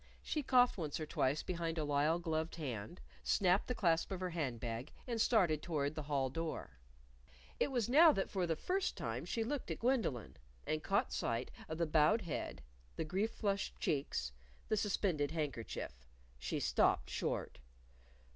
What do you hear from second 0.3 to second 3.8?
coughed once or twice behind a lisle gloved hand, snapped the